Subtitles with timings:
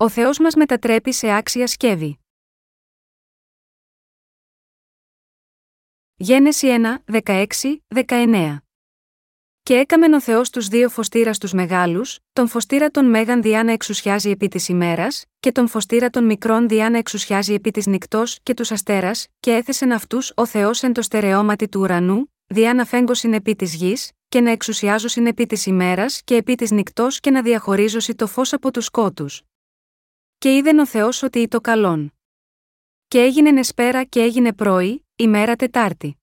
[0.00, 2.18] Ο Θεός μας μετατρέπει σε άξια σκεύη.
[6.16, 6.66] Γένεση
[7.06, 7.46] 1, 16,
[7.94, 8.56] 19
[9.62, 13.72] Και έκαμεν ο Θεός τους δύο φωστήρα του μεγάλους, τον φωστήρα των μέγαν διά να
[13.72, 18.38] εξουσιάζει επί της ημέρας, και τον φωστήρα των μικρών διά να εξουσιάζει επί της νυχτός
[18.42, 22.84] και τους αστέρας, και έθεσεν αυτούς ο Θεός εν το στερεώματι του ουρανού, διά να
[22.84, 27.30] φέγκωσιν επί της γης, και να εξουσιάζωσιν επί της ημέρας και επί της νυχτός και
[27.30, 29.42] να διαχωρίζωσι το φως από τους σκότους.
[30.38, 32.12] Και είδεν ο Θεός ότι είτο καλόν.
[33.08, 36.18] Και έγινε νεσπέρα και έγινε πρωί, ημέρα Τετάρτη.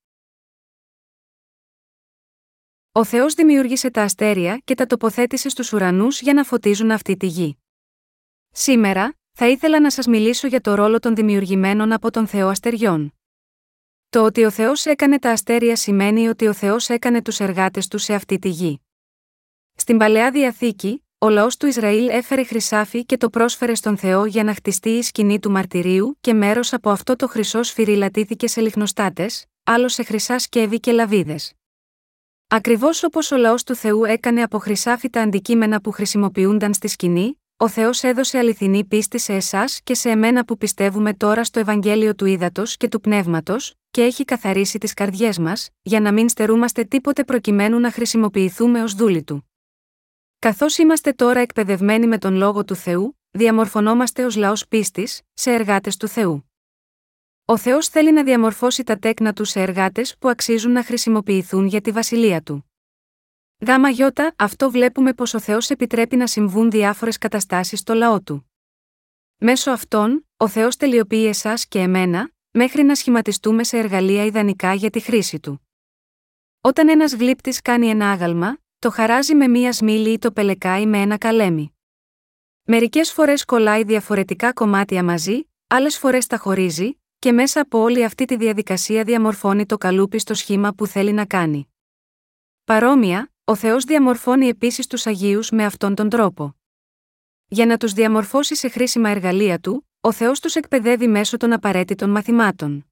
[2.91, 7.27] Ο Θεός δημιούργησε τα αστέρια και τα τοποθέτησε στους ουρανούς για να φωτίζουν αυτή τη
[7.27, 7.57] γη.
[8.49, 13.13] Σήμερα, θα ήθελα να σας μιλήσω για το ρόλο των δημιουργημένων από τον Θεό αστεριών.
[14.09, 17.97] Το ότι ο Θεός έκανε τα αστέρια σημαίνει ότι ο Θεός έκανε τους εργάτες του
[17.97, 18.81] σε αυτή τη γη.
[19.73, 24.43] Στην παλαιά διαθήκη, ο λαός του Ισραήλ έφερε χρυσάφι και το πρόσφερε στον Θεό για
[24.43, 29.45] να χτιστεί η σκηνή του μαρτυρίου και μέρος από αυτό το χρυσό σφυριλατήθηκε σε λιχνοστάτες,
[29.63, 31.53] άλλο σε χρυσά σκεύη και λαβίδες.
[32.47, 37.41] Ακριβώς όπως ο λαός του Θεού έκανε από χρυσάφι τα αντικείμενα που χρησιμοποιούνταν στη σκηνή,
[37.57, 42.15] ο Θεός έδωσε αληθινή πίστη σε εσάς και σε εμένα που πιστεύουμε τώρα στο Ευαγγέλιο
[42.15, 46.83] του Ήδατος και του Πνεύματος, και έχει καθαρίσει τις καρδιές μας, για να μην στερούμαστε
[46.83, 49.49] τίποτε προκειμένου να χρησιμοποιηθούμε ως δούλοι του.
[50.45, 55.97] Καθώς είμαστε τώρα εκπαιδευμένοι με τον λόγο του Θεού, διαμορφωνόμαστε ως λαός πίστης, σε εργάτες
[55.97, 56.51] του Θεού.
[57.45, 61.81] Ο Θεός θέλει να διαμορφώσει τα τέκνα του σε εργάτες που αξίζουν να χρησιμοποιηθούν για
[61.81, 62.71] τη βασιλεία του.
[63.67, 68.51] Γάμα γιώτα, αυτό βλέπουμε πως ο Θεός επιτρέπει να συμβούν διάφορες καταστάσεις στο λαό του.
[69.37, 74.89] Μέσω αυτών, ο Θεός τελειοποιεί εσάς και εμένα, μέχρι να σχηματιστούμε σε εργαλεία ιδανικά για
[74.89, 75.67] τη χρήση του.
[76.61, 80.97] Όταν ένας γλύπτης κάνει ένα άγαλμα, το χαράζει με μία σμήλη ή το πελεκάει με
[81.01, 81.75] ένα καλέμι.
[82.63, 88.25] Μερικές φορές κολλάει διαφορετικά κομμάτια μαζί, άλλες φορές τα χωρίζει, και μέσα από όλη αυτή
[88.25, 91.67] τη διαδικασία διαμορφώνει το καλούπι στο σχήμα που θέλει να κάνει.
[92.63, 96.55] Παρόμοια, ο Θεός διαμορφώνει επίσης τους Αγίους με αυτόν τον τρόπο.
[97.47, 102.09] Για να τους διαμορφώσει σε χρήσιμα εργαλεία του, ο Θεός τους εκπαιδεύει μέσω των απαραίτητων
[102.09, 102.85] μαθημάτων.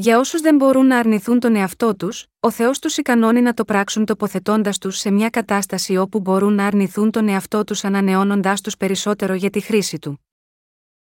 [0.00, 3.64] Για όσους δεν μπορούν να αρνηθούν τον εαυτό τους, ο Θεός τους ικανώνει να το
[3.64, 8.76] πράξουν τοποθετώντας τους σε μια κατάσταση όπου μπορούν να αρνηθούν τον εαυτό τους ανανεώνοντάς τους
[8.76, 10.26] περισσότερο για τη χρήση του.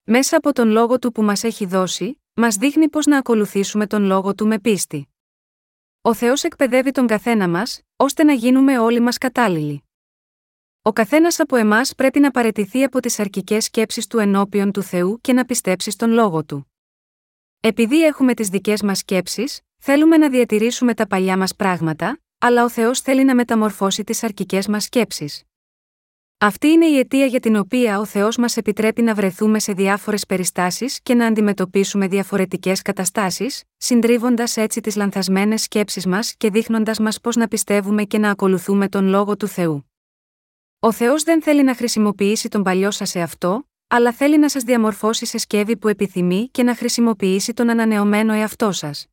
[0.03, 4.03] Μέσα από τον λόγο του που μας έχει δώσει, μας δείχνει πώς να ακολουθήσουμε τον
[4.03, 5.07] λόγο του με πίστη.
[6.01, 9.83] Ο Θεός εκπαιδεύει τον καθένα μας, ώστε να γίνουμε όλοι μας κατάλληλοι.
[10.81, 15.19] Ο καθένας από εμάς πρέπει να παρετηθεί από τις αρκικέ σκέψεις του ενώπιον του Θεού
[15.21, 16.70] και να πιστέψει στον λόγο του.
[17.63, 22.69] Επειδή έχουμε τις δικές μας σκέψεις, θέλουμε να διατηρήσουμε τα παλιά μας πράγματα, αλλά ο
[22.69, 25.43] Θεός θέλει να μεταμορφώσει τις αρκικέ μας σκέψεις.
[26.37, 30.25] Αυτή είναι η αιτία για την οποία ο Θεός μας επιτρέπει να βρεθούμε σε διάφορες
[30.25, 37.21] περιστάσεις και να αντιμετωπίσουμε διαφορετικές καταστάσεις, συντρίβοντας έτσι τις λανθασμένες σκέψεις μας και δείχνοντας μας
[37.21, 39.91] πώς να πιστεύουμε και να ακολουθούμε τον λόγο του Θεού.
[40.79, 44.63] Ο Θεός δεν θέλει να χρησιμοποιήσει τον παλιό σας σε αυτό, αλλά θέλει να σας
[44.63, 49.07] διαμορφώσει σε σκεύη που επιθυμεί και να χρησιμοποιήσει τον ανανεωμένο εαυτό σας.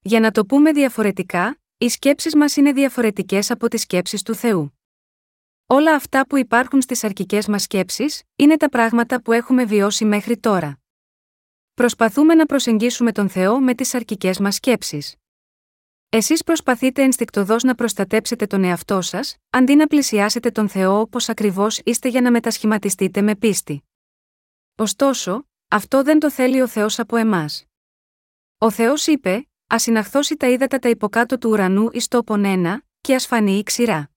[0.00, 4.80] Για να το πούμε διαφορετικά, οι σκέψεις μας είναι διαφορετικές από τις σκέψεις του Θεού.
[5.66, 10.38] Όλα αυτά που υπάρχουν στις αρκικέ μας σκέψεις, είναι τα πράγματα που έχουμε βιώσει μέχρι
[10.38, 10.78] τώρα.
[11.74, 15.14] Προσπαθούμε να προσεγγίσουμε τον Θεό με τις αρκικέ μας σκέψεις.
[16.08, 21.80] Εσείς προσπαθείτε ενστικτοδός να προστατέψετε τον εαυτό σας, αντί να πλησιάσετε τον Θεό όπως ακριβώς
[21.84, 23.84] είστε για να μετασχηματιστείτε με πίστη.
[24.76, 27.64] Ωστόσο, αυτό δεν το θέλει ο Θεός από εμάς.
[28.58, 33.14] Ο Θεός είπε: Α συναχθώσει τα ύδατα τα υποκάτω του ουρανού εις τόπον ένα, και
[33.14, 34.10] ας φανεί η ξηρά.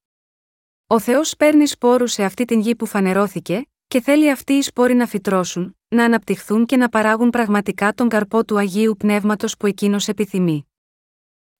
[0.87, 4.93] Ο Θεός παίρνει σπόρους σε αυτή την γη που φανερώθηκε, και θέλει αυτοί οι σπόροι
[4.93, 10.07] να φυτρώσουν, να αναπτυχθούν και να παράγουν πραγματικά τον καρπό του Αγίου Πνεύματος που εκείνος
[10.07, 10.68] επιθυμεί.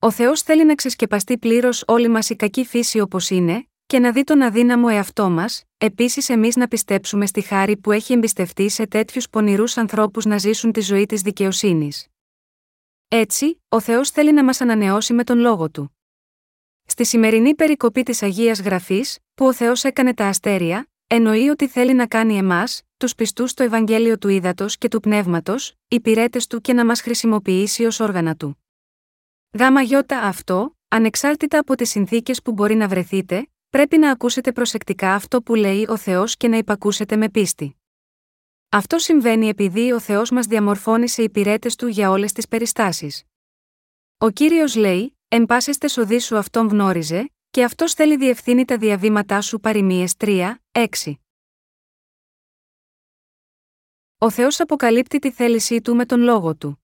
[0.02, 4.12] Ο Θεός θέλει να ξεσκεπαστεί πλήρως όλη μας η κακή φύση όπως είναι, και να
[4.12, 8.88] δει τον αδύναμο εαυτό μας, επίσης εμείς να πιστέψουμε στη χάρη που έχει εμπιστευτεί σε
[8.88, 12.08] τέτοιους πονηρούς ανθρώπους να ζήσουν τη ζωή της δικαιοσύνης.
[13.08, 15.98] Έτσι, ο Θεός θέλει να μας ανανεώσει με τον λόγο του.
[16.86, 21.94] Στη σημερινή περικοπή της Αγίας Γραφής, που ο Θεός έκανε τα αστέρια, εννοεί ότι θέλει
[21.94, 26.74] να κάνει εμάς, τους πιστούς στο Ευαγγέλιο του Ήδατος και του Πνεύματος, υπηρέτες του και
[26.74, 28.64] να μας χρησιμοποιήσει ως όργανα του.
[29.58, 35.14] Γάμα γιώτα αυτό, ανεξάρτητα από τις συνθήκες που μπορεί να βρεθείτε, πρέπει να ακούσετε προσεκτικά
[35.14, 37.82] αυτό που λέει ο Θεός και να υπακούσετε με πίστη.
[38.70, 43.24] Αυτό συμβαίνει επειδή ο Θεός μας διαμορφώνει σε υπηρέτες του για όλες τις περιστάσεις.
[44.18, 49.42] Ο κύριος λέει: Εν πάσεστε σοδί σου αυτόν γνώριζε, και αυτός θέλει διευθύνει τα διαβήματά
[49.42, 51.14] σου παροιμίες 3, 6.
[54.18, 56.79] ο Θεός αποκαλύπτει τη θέλησή του με τον λόγο του.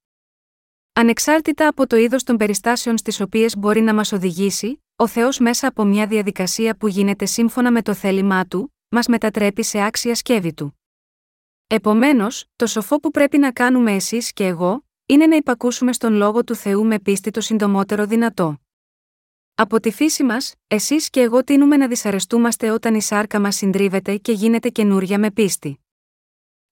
[0.98, 5.68] Ανεξάρτητα από το είδος των περιστάσεων στις οποίες μπορεί να μας οδηγήσει, ο Θεός μέσα
[5.68, 10.54] από μια διαδικασία που γίνεται σύμφωνα με το θέλημά του, μας μετατρέπει σε άξια σκεύη
[10.54, 10.80] του.
[11.68, 16.44] Επομένως, το σοφό που πρέπει να κάνουμε εσείς και εγώ, είναι να υπακούσουμε στον λόγο
[16.44, 18.62] του Θεού με πίστη το συντομότερο δυνατό.
[19.56, 24.18] Από τη φύση μας, εσείς και εγώ τίνουμε να δυσαρεστούμαστε όταν η σάρκα μας συντρίβεται
[24.18, 25.80] και γίνεται καινούρια με πίστη.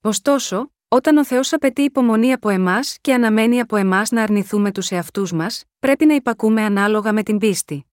[0.02, 4.92] Ωστόσο, όταν ο Θεός απαιτεί υπομονή από εμάς και αναμένει από εμάς να αρνηθούμε τους
[4.92, 7.86] εαυτούς μας, πρέπει να υπακούμε ανάλογα με την πίστη.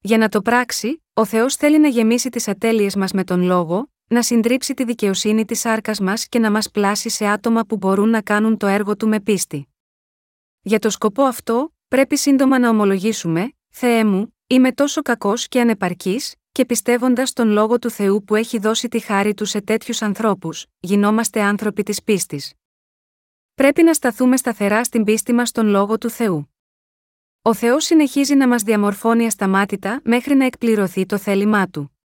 [0.00, 3.90] Για να το πράξει, ο Θεός θέλει να γεμίσει τις ατέλειες μας με τον λόγο,
[4.06, 8.08] να συντρίψει τη δικαιοσύνη της άρκα μας και να μας πλάσει σε άτομα που μπορούν
[8.08, 9.68] να κάνουν το έργο του με πίστη.
[10.62, 16.34] Για το σκοπό αυτό, πρέπει σύντομα να ομολογήσουμε: Θεέ μου, είμαι τόσο κακός και ανεπαρκής,
[16.52, 20.66] και πιστεύοντας τον λόγο του Θεού που έχει δώσει τη χάρη του σε τέτοιους ανθρώπους,
[20.80, 22.52] γινόμαστε άνθρωποι της πίστης.
[23.54, 26.54] Πρέπει να σταθούμε σταθερά στην πίστη μας στον λόγο του Θεού.
[27.42, 31.98] Ο Θεός συνεχίζει να μας διαμορφώνει ασταμάτητα μέχρι να εκπληρωθεί το θέλημά του.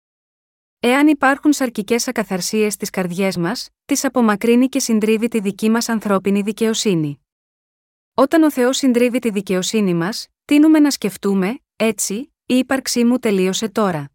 [0.79, 6.41] Εάν υπάρχουν σαρκικές ακαθαρσίες στις καρδιές μας, τις απομακρύνει και συντρίβει τη δική μας ανθρώπινη
[6.41, 7.19] δικαιοσύνη.
[8.13, 13.69] Όταν ο Θεός συντρίβει τη δικαιοσύνη μας, τίνουμε να σκεφτούμε, έτσι, η ύπαρξή μου τελείωσε
[13.69, 14.11] τώρα.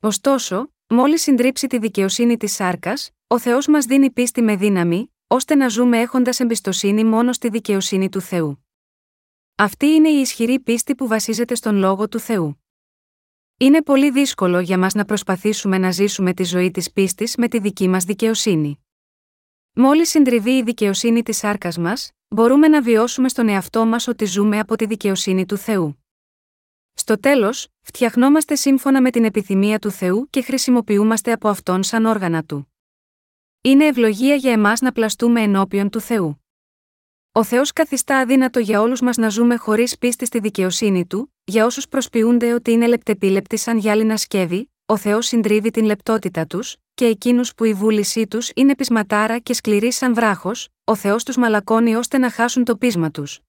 [0.00, 5.54] Ωστόσο, μόλις συντρίψει τη δικαιοσύνη της σάρκας, ο Θεός μας δίνει πίστη με δύναμη, ώστε
[5.54, 8.66] να ζούμε έχοντας εμπιστοσύνη μόνο στη δικαιοσύνη του Θεού.
[9.54, 12.64] Αυτή είναι η ισχυρή πίστη που βασίζεται στον λόγο του Θεού.
[13.58, 17.58] Είναι πολύ δύσκολο για μας να προσπαθήσουμε να ζήσουμε τη ζωή της πίστης με τη
[17.58, 18.84] δική μας δικαιοσύνη.
[19.72, 24.58] Μόλις συντριβεί η δικαιοσύνη της σάρκας μας, μπορούμε να βιώσουμε στον εαυτό μας ότι ζούμε
[24.58, 26.03] από τη δικαιοσύνη του Θεού.
[26.94, 32.44] Στο τέλος, φτιαχνόμαστε σύμφωνα με την επιθυμία του Θεού και χρησιμοποιούμαστε από αυτόν σαν όργανα
[32.44, 32.72] του.
[33.62, 36.44] Είναι ευλογία για εμάς να πλαστούμε ενώπιον του Θεού.
[37.32, 41.64] Ο Θεός καθιστά αδύνατο για όλους μας να ζούμε χωρίς πίστη στη δικαιοσύνη του, για
[41.64, 47.04] όσους προσποιούνται ότι είναι λεπτεπίλεπτοι σαν γυάλινα σκεύη, ο Θεός συντρίβει την λεπτότητα τους, και
[47.06, 51.94] εκείνους που η βούλησή τους είναι πεισματάρα και σκληρή σαν βράχος, ο Θεός τους μαλακώνει
[51.94, 53.40] ώστε να χάσουν το πείσμα τους.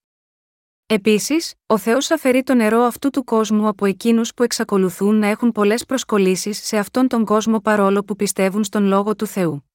[0.88, 5.52] Επίσης, ο Θεός αφαιρεί το νερό αυτού του κόσμου από εκείνους που εξακολουθούν να έχουν
[5.52, 9.70] πολλές προσκολήσει σε αυτόν τον κόσμο παρόλο που πιστεύουν στον λόγο του Θεού.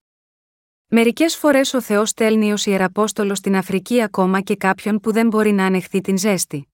[0.86, 5.52] Μερικές φορές ο Θεός στέλνει ως ιεραπόστολος στην Αφρική ακόμα και κάποιον που δεν μπορεί
[5.52, 6.68] να ανεχθεί την ζέστη.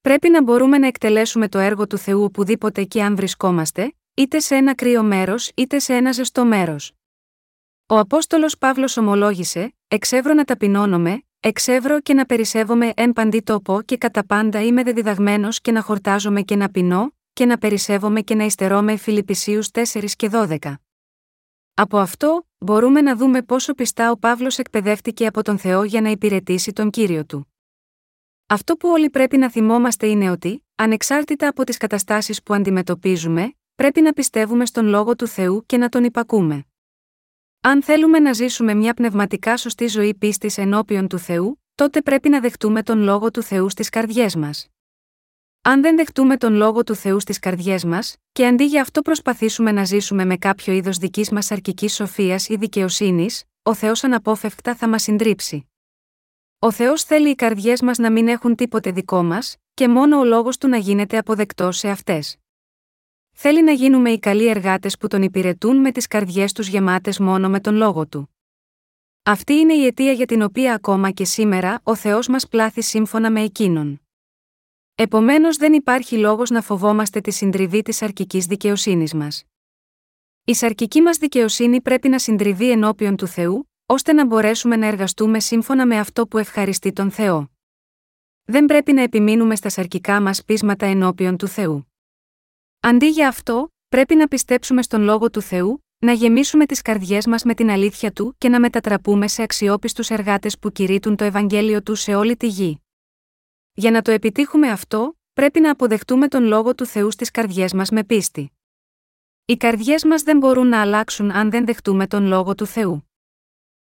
[0.00, 4.54] Πρέπει να μπορούμε να εκτελέσουμε το έργο του Θεού οπουδήποτε και αν βρισκόμαστε, είτε σε
[4.54, 6.92] ένα κρύο μέρος είτε σε ένα ζεστό μέρος.
[7.86, 13.96] Ο Απόστολος Παύλος ομολόγησε: Εξεύρω να ταπεινώνομαι, εξεύρω και να περισσεύομαι εν παντή τόπο και
[13.96, 18.44] κατά πάντα είμαι δεδιδαγμένος και να χορτάζομαι και να πεινώ, και να περισσεύομαι και να
[18.44, 19.82] υστερώ Φιλιππισίους 4
[20.16, 20.74] και 12.
[21.74, 26.10] Από αυτό, μπορούμε να δούμε πόσο πιστά ο Παύλος εκπαιδεύτηκε από τον Θεό για να
[26.10, 27.52] υπηρετήσει τον κύριο του.
[28.46, 34.00] Αυτό που όλοι πρέπει να θυμόμαστε είναι ότι, ανεξάρτητα από τις καταστάσεις που αντιμετωπίζουμε, πρέπει
[34.00, 36.67] να πιστεύουμε στον λόγο του Θεού και να τον υπακούμε.
[37.68, 42.40] Αν θέλουμε να ζήσουμε μια πνευματικά σωστή ζωή πίστης ενώπιον του Θεού, τότε πρέπει να
[42.40, 44.68] δεχτούμε τον λόγο του Θεού στις καρδιές μας.
[45.62, 49.72] Αν δεν δεχτούμε τον λόγο του Θεού στις καρδιές μας, και αντί για αυτό προσπαθήσουμε
[49.72, 54.88] να ζήσουμε με κάποιο είδος δικής μας αρκική σοφίας ή δικαιοσύνης, ο Θεός αναπόφευκτα θα
[54.88, 55.68] μας συντρίψει.
[56.58, 60.24] Ο Θεός θέλει οι καρδιές μας να μην έχουν τίποτε δικό μας, και μόνο ο
[60.24, 62.36] λόγος του να γίνεται αποδεκτός σε αυτές.
[63.40, 67.48] Θέλει να γίνουμε οι καλοί εργάτες που τον υπηρετούν με τις καρδιές τους γεμάτες μόνο
[67.48, 68.34] με τον λόγο του.
[69.22, 73.30] Αυτή είναι η αιτία για την οποία ακόμα και σήμερα ο Θεός μας πλάθει σύμφωνα
[73.30, 74.00] με εκείνον.
[74.94, 79.44] Επομένως δεν υπάρχει λόγος να φοβόμαστε τη συντριβή της αρκικής δικαιοσύνης μας.
[80.44, 85.40] Η σαρκική μας δικαιοσύνη πρέπει να συντριβεί ενώπιον του Θεού, ώστε να μπορέσουμε να εργαστούμε
[85.40, 87.50] σύμφωνα με αυτό που ευχαριστεί τον Θεό.
[88.44, 91.88] Δεν πρέπει να επιμείνουμε στα σαρκικά μας πείσματα ενώπιον του Θεού.
[92.80, 97.42] Αντί για αυτό, πρέπει να πιστέψουμε στον λόγο του Θεού, να γεμίσουμε τις καρδιές μας
[97.42, 101.94] με την αλήθεια του και να μετατραπούμε σε αξιόπιστους εργάτες που κηρύττουν το Ευαγγέλιο του
[101.94, 102.82] σε όλη τη γη.
[103.72, 107.90] Για να το επιτύχουμε αυτό, πρέπει να αποδεχτούμε τον λόγο του Θεού στις καρδιές μας
[107.90, 108.52] με πίστη.
[109.44, 113.10] Οι καρδιές μας δεν μπορούν να αλλάξουν αν δεν δεχτούμε τον λόγο του Θεού.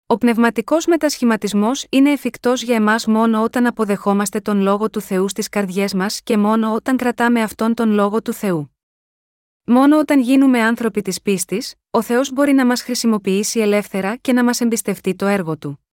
[0.07, 5.49] Ο πνευματικός μετασχηματισμός είναι εφικτός για εμάς μόνο όταν αποδεχόμαστε τον λόγο του Θεού στις
[5.49, 8.76] καρδιές μας και μόνο όταν κρατάμε αυτόν τον λόγο του Θεού.
[9.69, 14.45] Μόνο όταν γίνουμε άνθρωποι της πίστης, ο Θεός μπορεί να μας χρησιμοποιήσει ελεύθερα και να
[14.45, 15.87] μας εμπιστευτεί το έργο του.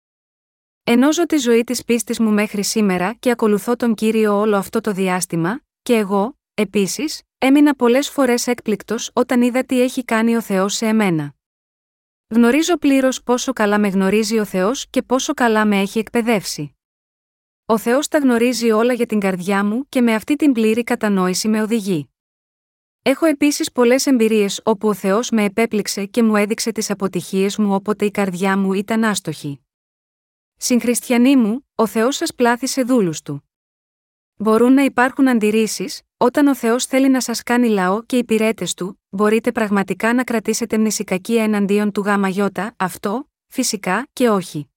[0.84, 4.82] Ενώ ζω τη ζωή της πίστης μου μέχρι σήμερα και ακολουθώ τον κύριο όλο αυτό
[4.82, 10.42] το διάστημα, και εγώ, επίσης, έμεινα πολλές φορές έκπληκτος όταν είδα τι έχει κάνει ο
[10.42, 11.34] Θεός σε εμένα.
[12.28, 16.76] Γνωρίζω πλήρως πόσο καλά με γνωρίζει ο Θεός και πόσο καλά με έχει εκπαιδεύσει.
[17.66, 21.48] Ο Θεός τα γνωρίζει όλα για την καρδιά μου και με αυτή την πλήρη κατανόηση
[21.48, 22.11] με οδηγεί.
[23.04, 27.74] Έχω επίσης πολλές εμπειρίες όπου ο Θεός με επέπληξε και μου έδειξε τις αποτυχίες μου
[27.74, 29.60] όποτε η καρδιά μου ήταν άστοχη.
[30.58, 33.50] Συγχριστιανοί μου, ο Θεός σας πλάθησε δούλους του.
[34.36, 39.02] Μπορούν να υπάρχουν αντιρρήσεις, όταν ο Θεός θέλει να σας κάνει λαό και υπηρέτες του,
[39.10, 42.44] μπορείτε πραγματικά να κρατήσετε μνησικακία εναντίον του ΓΙ,
[42.78, 44.70] αυτό, φυσικά και όχι.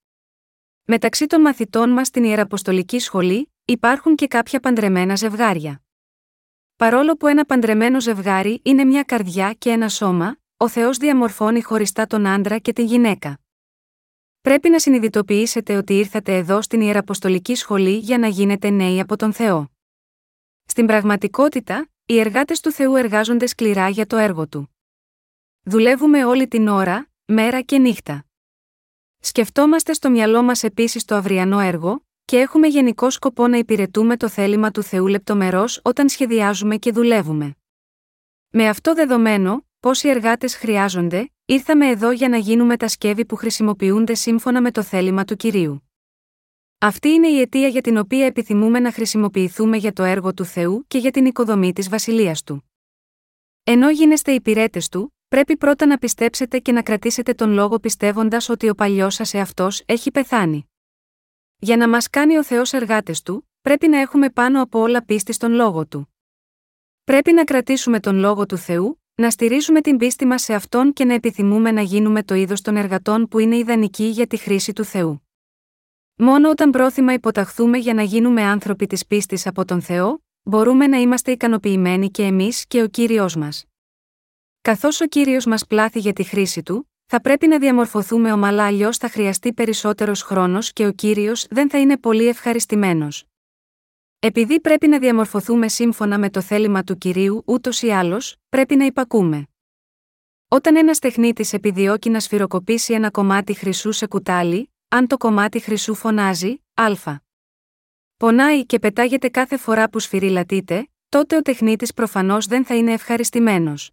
[0.85, 5.84] Μεταξύ των μαθητών μας στην Ιεραποστολική Σχολή, υπάρχουν και κάποια παντρεμένα ζευγάρια.
[6.77, 12.07] Παρόλο που ένα παντρεμένο ζευγάρι είναι μια καρδιά και ένα σώμα, ο Θεός διαμορφώνει χωριστά
[12.07, 13.39] τον άντρα και την γυναίκα.
[14.41, 19.33] Πρέπει να συνειδητοποιήσετε ότι ήρθατε εδώ στην Ιεραποστολική Σχολή για να γίνετε νέοι από τον
[19.33, 19.71] Θεό.
[20.65, 24.75] Στην πραγματικότητα, οι εργάτες του Θεού εργάζονται σκληρά για το έργο του.
[25.63, 28.25] Δουλεύουμε όλη την ώρα, μέρα και νύχτα.
[29.19, 34.29] Σκεφτόμαστε στο μυαλό μας επίσης το αυριανό έργο, και έχουμε γενικό σκοπό να υπηρετούμε το
[34.29, 37.57] θέλημα του Θεού λεπτομερώς όταν σχεδιάζουμε και δουλεύουμε.
[38.51, 44.15] Με αυτό δεδομένο, πόσοι εργάτες χρειάζονται, ήρθαμε εδώ για να γίνουμε τα σκεύη που χρησιμοποιούνται
[44.15, 45.89] σύμφωνα με το θέλημα του κυρίου.
[46.79, 50.85] Αυτή είναι η αιτία για την οποία επιθυμούμε να χρησιμοποιηθούμε για το έργο του Θεού
[50.89, 52.71] και για την οικοδομή της βασιλείας του.
[53.65, 58.69] Ενώ γίνεστε υπηρέτες του, πρέπει πρώτα να πιστέψετε και να κρατήσετε τον λόγο πιστεύοντας ότι
[58.69, 60.69] ο παλιός σας εαυτός έχει πεθάνει.
[61.59, 65.33] Για να μας κάνει ο Θεός εργάτες του, πρέπει να έχουμε πάνω από όλα πίστη
[65.33, 66.15] στον λόγο του.
[67.05, 71.05] Πρέπει να κρατήσουμε τον λόγο του Θεού, να στηρίζουμε την πίστη μας σε αυτόν και
[71.05, 74.85] να επιθυμούμε να γίνουμε το είδος των εργατών που είναι ιδανικοί για τη χρήση του
[74.85, 75.29] Θεού.
[76.17, 80.97] Μόνο όταν πρόθυμα υποταχθούμε για να γίνουμε άνθρωποι της πίστης από τον Θεό, μπορούμε να
[80.97, 83.65] είμαστε ικανοποιημένοι και εμείς και ο κύριος μας.
[84.61, 88.97] Καθώς ο κύριος μας πλάθει για τη χρήση του, θα πρέπει να διαμορφωθούμε ομαλά, αλλιώς
[88.97, 93.25] θα χρειαστεί περισσότερος χρόνος και ο κύριος δεν θα είναι πολύ ευχαριστημένος.
[94.19, 98.85] Επειδή πρέπει να διαμορφωθούμε σύμφωνα με το θέλημα του κυρίου, ούτως ή άλλως, πρέπει να
[98.85, 99.49] υπακούμε.
[100.49, 105.95] Όταν ένας τεχνίτης επιδιώκει να σφυροκοπήσει ένα κομμάτι χρυσού σε κουτάλι, αν το κομμάτι χρυσού
[105.95, 107.23] φωνάζει, Α.
[108.17, 113.91] Πονάει και πετάγεται κάθε φορά που σφυριλατείται, τότε ο τεχνίτης προφανώς δεν θα είναι ευχαριστημένος.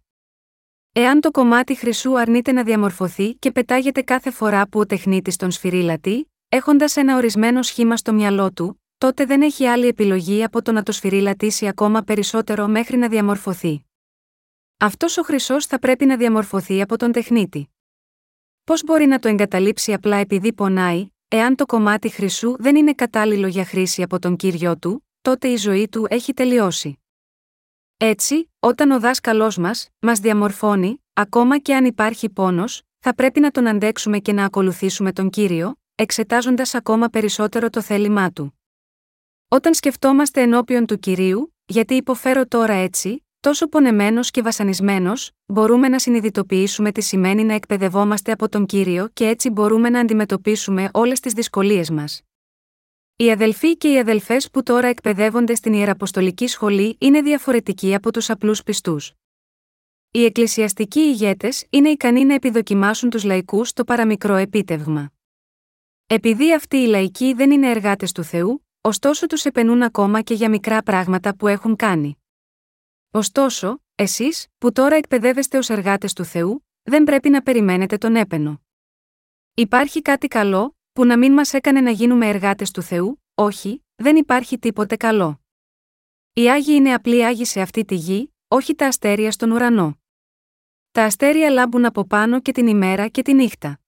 [0.94, 5.50] Εάν το κομμάτι χρυσού αρνείται να διαμορφωθεί και πετάγεται κάθε φορά που ο τεχνίτης τον
[5.50, 10.72] σφυρίλατη, έχοντας ένα ορισμένο σχήμα στο μυαλό του, τότε δεν έχει άλλη επιλογή από το
[10.72, 13.84] να το σφυρίλατήσει ακόμα περισσότερο μέχρι να διαμορφωθεί.
[14.78, 17.68] Αυτός ο χρυσός θα πρέπει να διαμορφωθεί από τον τεχνίτη.
[18.64, 23.46] Πώς μπορεί να το εγκαταλείψει απλά επειδή πονάει, εάν το κομμάτι χρυσού δεν είναι κατάλληλο
[23.46, 27.01] για χρήση από τον κύριο του, τότε η ζωή του έχει τελειώσει.
[28.04, 33.50] Έτσι, όταν ο δάσκαλός μας, μας διαμορφώνει, ακόμα και αν υπάρχει πόνος, θα πρέπει να
[33.50, 38.58] τον αντέξουμε και να ακολουθήσουμε τον κύριο, εξετάζοντας ακόμα περισσότερο το θέλημά του.
[39.48, 45.98] Όταν σκεφτόμαστε ενώπιον του κυρίου, γιατί υποφέρω τώρα έτσι, τόσο πονεμένος και βασανισμένος, μπορούμε να
[45.98, 51.32] συνειδητοποιήσουμε τι σημαίνει να εκπαιδευόμαστε από τον κύριο και έτσι μπορούμε να αντιμετωπίσουμε όλες τις
[51.32, 52.22] δυσκολίες μας.
[53.16, 58.30] Οι αδελφοί και οι αδελφές που τώρα εκπαιδεύονται στην Ιεραποστολική Σχολή είναι διαφορετικοί από τους
[58.30, 59.12] απλούς πιστούς.
[60.10, 65.12] Οι εκκλησιαστικοί ηγέτες είναι ικανοί να επιδοκιμάσουν τους λαϊκούς στο παραμικρό επίτευγμα.
[66.06, 70.48] Επειδή αυτοί οι λαϊκοί δεν είναι εργάτες του Θεού, ωστόσο τους επενούν ακόμα και για
[70.48, 72.16] μικρά πράγματα που έχουν κάνει.
[73.10, 78.62] Ωστόσο, εσείς, που τώρα εκπαιδεύεστε ως εργάτες του Θεού, δεν πρέπει να περιμένετε τον έπαινο.
[79.54, 84.16] Υπάρχει κάτι καλό, που να μην μας έκανε να γίνουμε εργάτες του Θεού, όχι, δεν
[84.16, 85.40] υπάρχει τίποτε καλό.
[86.32, 90.00] Οι Άγιοι είναι απλοί Άγιοι σε αυτή τη γη, όχι τα αστέρια στον ουρανό.
[90.90, 93.80] Τα αστέρια λάμπουν από πάνω και την ημέρα και τη νύχτα.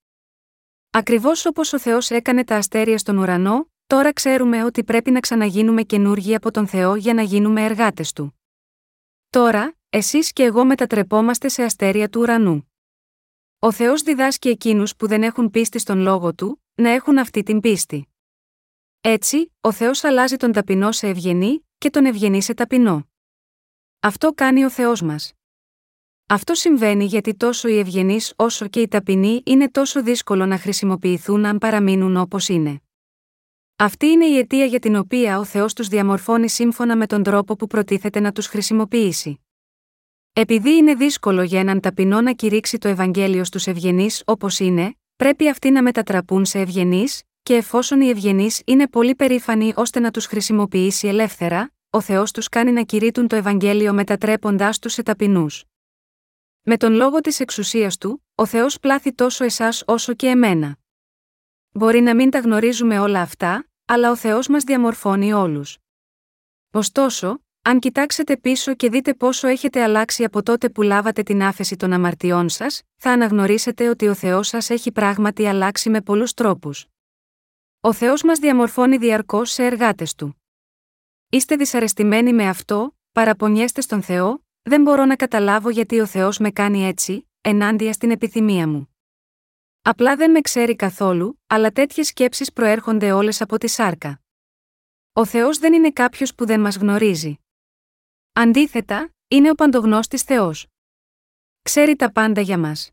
[0.91, 5.83] Ακριβώς όπως ο Θεός έκανε τα αστέρια στον ουρανό, τώρα ξέρουμε ότι πρέπει να ξαναγίνουμε
[5.83, 8.41] καινούργοι από τον Θεό για να γίνουμε εργάτες του.
[9.31, 12.73] Τώρα, εσείς και εγώ μετατρεπόμαστε σε αστέρια του ουρανού.
[13.59, 17.61] Ο Θεός διδάσκει εκείνους που δεν έχουν πίστη στον λόγο του, να έχουν αυτή την
[17.61, 18.09] πίστη.
[19.01, 23.09] Έτσι, ο Θεός αλλάζει τον ταπεινό σε ευγενή και τον ευγενή σε ταπεινό.
[24.01, 25.33] Αυτό κάνει ο Θεός μας.
[26.27, 31.45] Αυτό συμβαίνει γιατί τόσο οι ευγενείς όσο και οι ταπεινοί είναι τόσο δύσκολο να χρησιμοποιηθούν
[31.45, 32.81] αν παραμείνουν όπως είναι.
[33.77, 37.57] Αυτή είναι η αιτία για την οποία ο Θεός τους διαμορφώνει σύμφωνα με τον τρόπο
[37.57, 39.41] που προτίθεται να τους χρησιμοποιήσει.
[40.33, 45.49] Επειδή είναι δύσκολο για έναν ταπεινό να κηρύξει το Ευαγγέλιο στους ευγενείς όπως είναι, πρέπει
[45.49, 50.27] αυτοί να μετατραπούν σε ευγενείς, και εφόσον οι ευγενείς είναι πολύ περήφανοι ώστε να τους
[50.27, 55.65] χρησιμοποιήσει ελεύθερα, ο Θεός τους κάνει να κηρύττουν το Ευαγγέλιο μετατρέποντάς τους σε ταπεινούς.
[56.63, 60.77] Με τον λόγο της εξουσίας του, ο Θεός πλάθει τόσο εσάς όσο και εμένα.
[61.73, 65.79] Μπορεί να μην τα γνωρίζουμε όλα αυτά, αλλά ο Θεός μας διαμορφώνει όλους.
[66.71, 71.77] Ωστόσο, αν κοιτάξετε πίσω και δείτε πόσο έχετε αλλάξει από τότε που λάβατε την άφεση
[71.77, 76.87] των αμαρτιών σας, θα αναγνωρίσετε ότι ο Θεός σας έχει πράγματι αλλάξει με πολλούς τρόπους.
[77.81, 80.43] Ο Θεός μας διαμορφώνει διαρκώς σε εργάτες του.
[81.29, 86.51] Είστε δυσαρεστημένοι με αυτό, παραπονιέστε στον Θεό, δεν μπορώ να καταλάβω γιατί ο Θεός με
[86.51, 88.97] κάνει έτσι, ενάντια στην επιθυμία μου.
[89.83, 94.21] Απλά δεν με ξέρει καθόλου, αλλά τέτοιες σκέψεις προέρχονται όλες από τη σάρκα.
[95.13, 97.39] Ο Θεός δεν είναι κάποιος που δεν μας γνωρίζει.
[98.37, 100.67] Αντίθετα, είναι ο παντογνώστης Θεός.
[101.63, 102.91] Ξέρει τα πάντα για μας.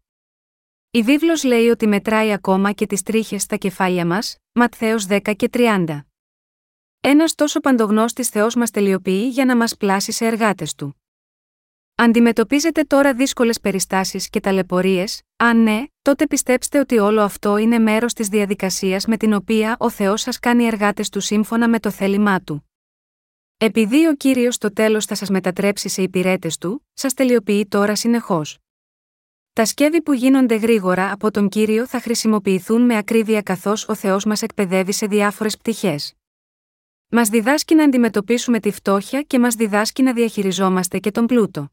[0.92, 5.50] Η βίβλος λέει ότι μετράει ακόμα και τις τρίχες στα κεφάλια μας, Ματθαίος 10 και
[5.50, 6.06] 30.
[7.02, 11.02] Ένας τόσο παντογνώστης Θεός μας τελειοποιεί για να μας πλάσει σε εργάτες Του.
[11.96, 18.14] Αντιμετωπίζετε τώρα δύσκολες περιστάσεις και ταλαιπωρίες, αν ναι, τότε πιστέψτε ότι όλο αυτό είναι μέρος
[18.14, 22.42] της διαδικασίας με την οποία ο Θεός σας κάνει εργάτες Του σύμφωνα με το θέλημά
[22.42, 22.71] Του.
[23.64, 28.58] Επειδή ο κύριος στο τέλος θα σας μετατρέψει σε υπηρέτες του, σας τελειοποιεί τώρα συνεχώς.
[29.54, 34.26] Τα σκεύη που γίνονται γρήγορα από τον κύριο θα χρησιμοποιηθούν με ακρίβεια καθώς ο Θεός
[34.26, 36.14] μας εκπαιδεύει σε διάφορες πτυχές.
[37.08, 41.72] Μας διδάσκει να αντιμετωπίσουμε τη φτώχεια και μας διδάσκει να διαχειριζόμαστε και τον πλούτο.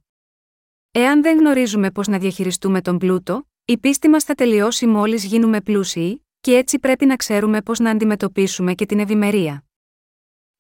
[0.90, 5.60] Εάν δεν γνωρίζουμε πώς να διαχειριστούμε τον πλούτο, η πίστη μας θα τελειώσει μόλις γίνουμε
[5.60, 9.67] πλούσιοι, και έτσι πρέπει να ξέρουμε πώς να αντιμετωπίσουμε και την ευημερία.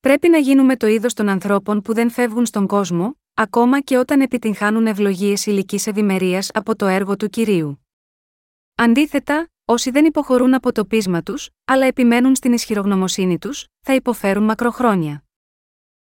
[0.00, 4.20] Πρέπει να γίνουμε το είδος των ανθρώπων που δεν φεύγουν στον κόσμο, ακόμα και όταν
[4.20, 7.86] επιτυγχάνουν ευλογίες ηλικής ευημερίας από το έργο του κυρίου.
[8.74, 14.44] Αντίθετα, όσοι δεν υποχωρούν από το πείσμα τους, αλλά επιμένουν στην ισχυρογνωμοσύνη τους, θα υποφέρουν
[14.44, 15.24] μακροχρόνια.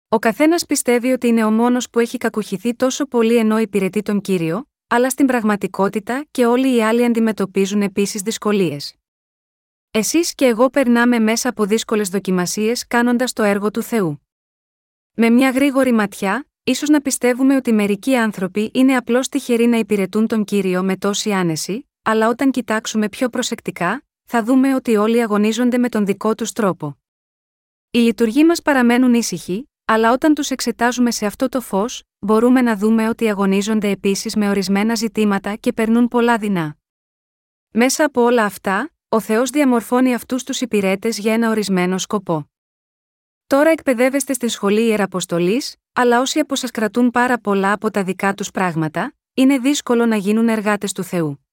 [0.09, 4.21] Ο καθένας πιστεύει ότι είναι ο μόνος που έχει κακουχηθεί τόσο πολύ ενώ υπηρετεί τον
[4.21, 8.95] κύριο, αλλά στην πραγματικότητα και όλοι οι άλλοι αντιμετωπίζουν επίσης δυσκολίες.
[9.95, 14.27] Εσείς και εγώ περνάμε μέσα από δύσκολες δοκιμασίες κάνοντας το έργο του Θεού.
[15.13, 20.27] Με μια γρήγορη ματιά, ίσως να πιστεύουμε ότι μερικοί άνθρωποι είναι απλώς τυχεροί να υπηρετούν
[20.27, 25.77] τον κύριο με τόση άνεση, αλλά όταν κοιτάξουμε πιο προσεκτικά, θα δούμε ότι όλοι αγωνίζονται
[25.77, 26.97] με τον δικό τους τρόπο.
[27.91, 32.75] Οι λειτουργοί μας παραμένουν ήσυχοι, αλλά όταν τους εξετάζουμε σε αυτό το φως, μπορούμε να
[32.75, 36.77] δούμε ότι αγωνίζονται επίσης με ορισμένα ζητήματα και περνούν πολλά δεινά.
[37.71, 42.51] Μέσα από όλα αυτά, ο Θεός διαμορφώνει αυτούς τους υπηρέτες για ένα ορισμένο σκοπό.
[43.47, 48.33] Τώρα εκπαιδεύεστε στη σχολή Ιεραποστολής, αλλά όσοι από σας κρατούν πάρα πολλά από τα δικά
[48.33, 51.47] τους πράγματα, είναι δύσκολο να γίνουν εργάτες του Θεού.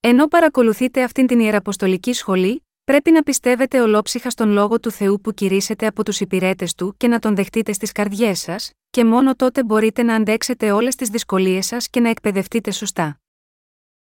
[0.00, 5.32] Ενώ παρακολουθείτε αυτήν την Ιεραποστολική σχολή, πρέπει να πιστεύετε ολόψυχα στον λόγο του Θεού που
[5.32, 9.64] κηρύσσετε από τους υπηρέτες του και να τον δεχτείτε στις καρδιές σας, και μόνο τότε
[9.64, 13.20] μπορείτε να αντέξετε όλες τις δυσκολίες σας και να εκπαιδευτείτε σωστά.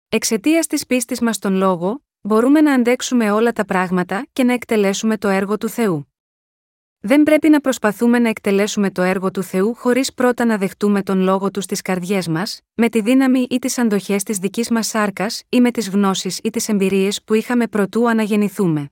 [0.10, 5.18] Εξαιτίας της πίστης μας στον λόγο, μπορούμε να αντέξουμε όλα τα πράγματα και να εκτελέσουμε
[5.18, 6.08] το έργο του Θεού.
[7.00, 11.20] Δεν πρέπει να προσπαθούμε να εκτελέσουμε το έργο του Θεού χωρίς πρώτα να δεχτούμε τον
[11.20, 15.44] λόγο του στις καρδιές μας, με τη δύναμη ή τις αντοχές της δικής μας σάρκας
[15.50, 18.90] ή με τις γνώσεις ή τις εμπειρίες που είχαμε προτού αναγεννηθούμε.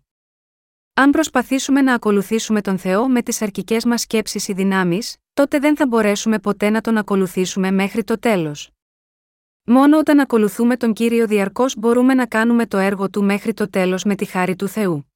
[0.93, 5.75] Αν προσπαθήσουμε να ακολουθήσουμε τον Θεό με τις αρκικέ μας σκέψεις ή δυνάμεις, τότε δεν
[5.75, 8.74] θα μπορέσουμε ποτέ να τον ακολουθήσουμε μέχρι το τέλος.
[9.67, 14.03] Μόνο όταν ακολουθούμε τον κύριο διαρκώς μπορούμε να κάνουμε το έργο του μέχρι το τέλος
[14.03, 15.11] με τη χάρη του Θεού.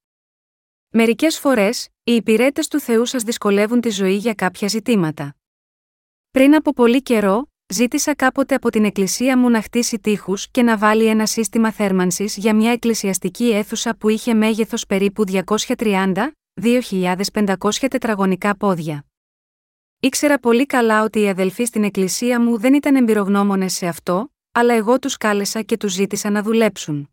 [0.88, 5.36] Μερικές φορές, οι υπηρέτες του Θεού σας δυσκολεύουν τη ζωή για κάποια ζητήματα.
[6.30, 10.78] Πριν από πολύ καιρό, ζήτησα κάποτε από την εκκλησία μου να χτίσει τείχους και να
[10.78, 19.04] βάλει ένα σύστημα θέρμανσης για μια εκκλησιαστική αίθουσα που είχε μέγεθος περίπου 230-2.500 τετραγωνικά πόδια.
[20.00, 24.74] Ήξερα πολύ καλά ότι οι αδελφοί στην εκκλησία μου δεν ήταν εμπειρογνώμονες σε αυτό, αλλά
[24.74, 27.10] εγώ τους κάλεσα και τους ζήτησα να δουλέψουν.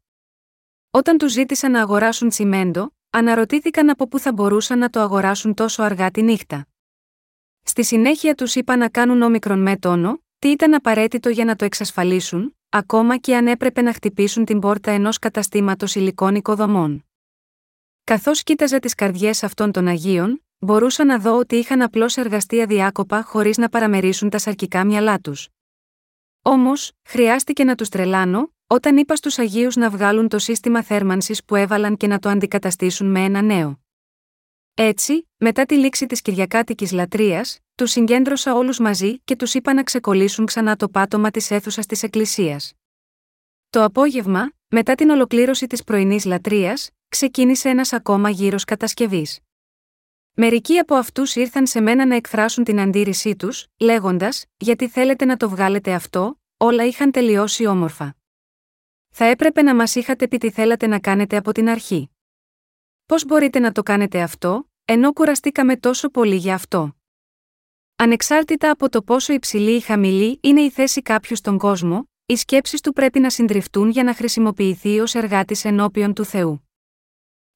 [0.89, 5.83] Όταν τους ζήτησα να αγοράσουν τσιμέντο, αναρωτήθηκαν από πού θα μπορούσαν να το αγοράσουν τόσο
[5.83, 6.67] αργά τη νύχτα.
[7.61, 11.65] Στη συνέχεια τους είπα να κάνουν όμικρον με τόνο, τι ήταν απαραίτητο για να το
[11.65, 17.05] εξασφαλίσουν, ακόμα και αν έπρεπε να χτυπήσουν την πόρτα ενός καταστήματος υλικών οικοδομών.
[18.03, 23.23] Καθώς κοίταζα τις καρδιές αυτών των Αγίων, μπορούσα να δω ότι είχαν απλώς εργαστεί αδιάκοπα
[23.23, 25.47] χωρίς να παραμερίσουν τα σαρκικά μυαλά τους.
[26.49, 31.55] Όμως, χρειάστηκε να τους τρελάνω, όταν είπα στους Αγίους να βγάλουν το σύστημα θέρμανσης που
[31.55, 33.79] έβαλαν και να το αντικαταστήσουν με ένα νέο.
[34.73, 39.83] Έτσι, μετά τη λήξη της Κυριακάτικης λατρείας, τους συγκέντρωσα όλους μαζί και τους είπα να
[39.83, 42.73] ξεκολλήσουν ξανά το πάτωμα της αίθουσας της Εκκλησίας.
[43.69, 49.39] Το απόγευμα, μετά την ολοκλήρωση της πρωινής λατρείας, ξεκίνησε ένας ακόμα γύρος κατασκευής.
[50.39, 55.37] Μερικοί από αυτούς ήρθαν σε μένα να εκφράσουν την αντίρρησή τους, λέγοντας: Γιατί θέλετε να
[55.37, 58.15] το βγάλετε αυτό, όλα είχαν τελειώσει όμορφα.
[59.09, 62.09] Θα έπρεπε να μας είχατε πει τι θέλατε να κάνετε από την αρχή.
[63.05, 66.95] Πώς μπορείτε να το κάνετε αυτό, ενώ κουραστήκαμε τόσο πολύ για αυτό.
[67.95, 72.81] Ανεξάρτητα από το πόσο υψηλή ή χαμηλή είναι η θέση κάποιου στον κόσμο, οι σκέψεις
[72.81, 76.66] του πρέπει να συντριφτούν για να χρησιμοποιηθεί ως εργάτης ενώπιον του Θεού.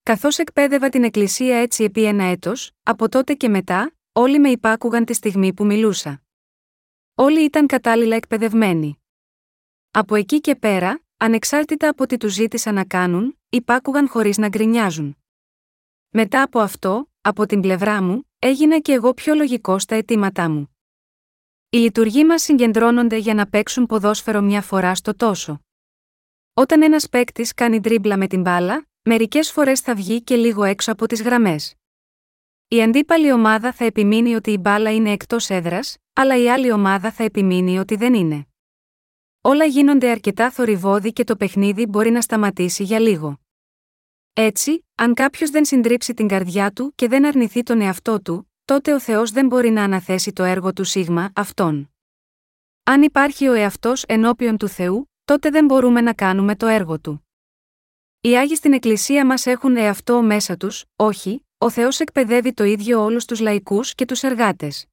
[0.04, 5.06] Καθώς εκπαίδευα την Εκκλησία έτσι επί ένα έτος, από τότε και μετά, όλοι με υπάκουγαν
[5.06, 6.22] τη στιγμή που μιλούσα.
[7.16, 9.02] Όλοι ήταν κατάλληλα εκπαιδευμένοι.
[9.92, 15.18] Από εκεί και πέρα, ανεξάρτητα από τι τους ζήτησα να κάνουν, υπάκουγαν χωρίς να γκρινιάζουν.
[16.10, 20.76] Μετά από αυτό, από την πλευρά μου, έγινα και εγώ πιο λογικό στα αιτήματά μου.
[21.70, 25.62] Οι λειτουργοί μας συγκεντρώνονται για να παίξουν ποδόσφαιρο μια φορά στο τόσο.
[26.54, 30.92] Όταν ένας παίκτης κάνει τρίμπλα με την μπάλα, μερικές φορές θα βγει και λίγο έξω
[30.92, 31.76] από τις γραμμές.
[32.68, 37.12] Η αντίπαλη ομάδα θα επιμείνει ότι η μπάλα είναι εκτός έδρας, αλλά η άλλη ομάδα
[37.12, 38.46] θα επιμείνει ότι δεν είναι.
[39.42, 43.40] Όλα γίνονται αρκετά θορυβόδη και το παιχνίδι μπορεί να σταματήσει για λίγο.
[44.34, 48.94] Έτσι, αν κάποιος δεν συντρίψει την καρδιά του και δεν αρνηθεί τον εαυτό του, τότε
[48.94, 51.94] ο Θεός δεν μπορεί να αναθέσει το έργο του σίγμα αυτόν.
[52.84, 57.26] Αν υπάρχει ο εαυτός ενώπιον του Θεού, τότε δεν μπορούμε να κάνουμε το έργο του.
[58.24, 63.04] Οι Άγιοι στην Εκκλησία μας έχουν εαυτό μέσα τους, όχι, ο Θεός εκπαιδεύει το ίδιο
[63.04, 64.86] όλους τους λαϊκούς και τους εργάτες.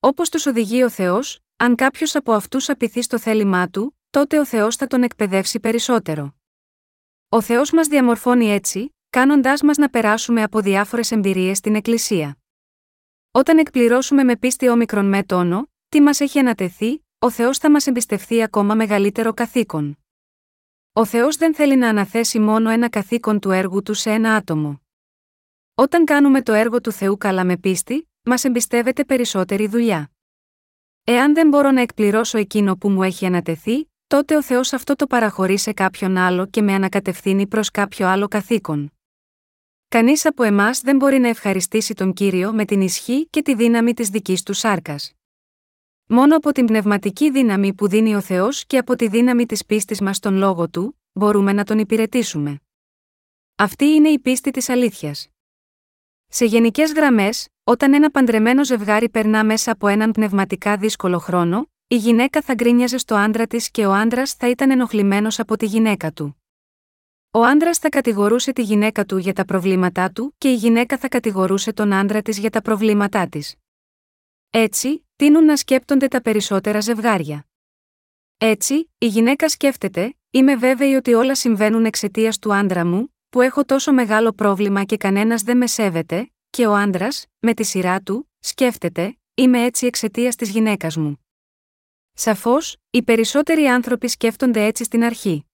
[0.00, 4.46] Όπως τους οδηγεί ο Θεός, αν κάποιος από αυτούς απειθεί στο θέλημά του, τότε ο
[4.46, 6.34] Θεός θα τον εκπαιδεύσει περισσότερο.
[7.28, 12.38] Ο Θεός μας διαμορφώνει έτσι, κάνοντάς μας να περάσουμε από διάφορες εμπειρίες στην Εκκλησία.
[13.30, 17.86] Όταν εκπληρώσουμε με πίστη όμικρον με τόνο, τι μας έχει ανατεθεί, ο Θεός θα μας
[17.86, 19.99] εμπιστευθεί ακόμα μεγαλύτερο καθήκον.
[20.92, 24.80] Ο Θεός δεν θέλει να αναθέσει μόνο ένα καθήκον του έργου του σε ένα άτομο.
[25.74, 30.10] Όταν κάνουμε το έργο του Θεού καλά με πίστη, μας εμπιστεύεται περισσότερη δουλειά.
[31.04, 35.06] Εάν δεν μπορώ να εκπληρώσω εκείνο που μου έχει ανατεθεί, τότε ο Θεός αυτό το
[35.06, 38.92] παραχωρεί σε κάποιον άλλο και με ανακατευθύνει προς κάποιο άλλο καθήκον.
[39.88, 43.94] Κανείς από εμάς δεν μπορεί να ευχαριστήσει τον κύριο με την ισχύ και τη δύναμη
[43.94, 45.12] της δικής του σάρκας.
[46.12, 50.00] Μόνο από την πνευματική δύναμη που δίνει ο Θεός και από τη δύναμη της πίστης
[50.00, 52.60] μας στον λόγο του, μπορούμε να τον υπηρετήσουμε.
[53.56, 55.28] Αυτή είναι η πίστη της αλήθειας.
[56.28, 61.96] Σε γενικές γραμμές, όταν ένα παντρεμένο ζευγάρι περνά μέσα από έναν πνευματικά δύσκολο χρόνο, η
[61.96, 66.12] γυναίκα θα γκρίνιαζε στο άντρα της και ο άντρας θα ήταν ενοχλημένος από τη γυναίκα
[66.12, 66.42] του.
[67.30, 71.08] Ο άντρας θα κατηγορούσε τη γυναίκα του για τα προβλήματά του και η γυναίκα θα
[71.08, 73.54] κατηγορούσε τον άντρα της για τα προβλήματά της.
[74.50, 77.46] Έτσι, τείνουν να σκέπτονται τα περισσότερα ζευγάρια.
[78.38, 83.64] Έτσι, η γυναίκα σκέφτεται, είμαι βέβαιη ότι όλα συμβαίνουν εξαιτίας του άντρα μου, που έχω
[83.64, 88.30] τόσο μεγάλο πρόβλημα και κανένας δεν με σέβεται, και ο άντρας, με τη σειρά του,
[88.38, 91.24] σκέφτεται, είμαι έτσι εξαιτίας της γυναίκας μου.
[92.12, 95.46] Σαφώς, οι περισσότεροι άνθρωποι σκέφτονται έτσι στην αρχή.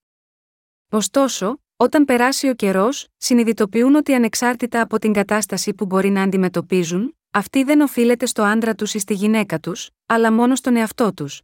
[0.90, 7.16] Ωστόσο, όταν περάσει ο καιρός, συνειδητοποιούν ότι ανεξάρτητα από την κατάσταση που μπορεί να αντιμετωπίζουν,
[7.36, 11.42] αυτή δεν οφείλεται στο άντρα τους ή στη γυναίκα τους, αλλά μόνο στον εαυτό τους.